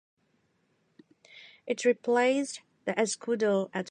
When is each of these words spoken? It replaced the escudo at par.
It 1.67 1.85
replaced 1.85 2.61
the 2.85 2.93
escudo 2.93 3.69
at 3.71 3.85
par. 3.85 3.89